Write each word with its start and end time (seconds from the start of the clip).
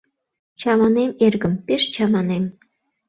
Чаманем, 0.59 1.11
эргым, 1.25 1.53
пеш 1.65 1.83
чаманем. 1.93 2.45